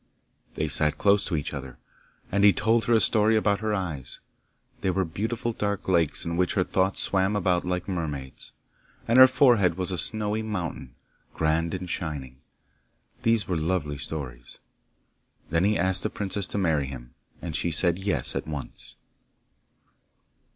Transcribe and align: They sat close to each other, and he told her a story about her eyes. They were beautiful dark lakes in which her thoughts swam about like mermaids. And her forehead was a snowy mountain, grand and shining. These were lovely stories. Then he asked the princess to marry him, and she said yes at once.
They 0.55 0.67
sat 0.67 0.97
close 0.97 1.23
to 1.25 1.35
each 1.35 1.53
other, 1.53 1.77
and 2.31 2.43
he 2.43 2.53
told 2.53 2.85
her 2.85 2.93
a 2.95 2.99
story 2.99 3.37
about 3.37 3.59
her 3.59 3.71
eyes. 3.71 4.19
They 4.79 4.89
were 4.89 5.05
beautiful 5.05 5.53
dark 5.53 5.87
lakes 5.87 6.25
in 6.25 6.37
which 6.37 6.55
her 6.55 6.63
thoughts 6.63 7.01
swam 7.01 7.35
about 7.35 7.67
like 7.67 7.87
mermaids. 7.87 8.51
And 9.07 9.19
her 9.19 9.27
forehead 9.27 9.77
was 9.77 9.91
a 9.91 9.99
snowy 9.99 10.41
mountain, 10.41 10.95
grand 11.35 11.75
and 11.75 11.87
shining. 11.87 12.41
These 13.21 13.47
were 13.47 13.57
lovely 13.57 13.99
stories. 13.99 14.57
Then 15.51 15.65
he 15.65 15.77
asked 15.77 16.01
the 16.01 16.09
princess 16.09 16.47
to 16.47 16.57
marry 16.57 16.87
him, 16.87 17.13
and 17.39 17.55
she 17.55 17.69
said 17.69 17.99
yes 17.99 18.35
at 18.35 18.47
once. 18.47 18.95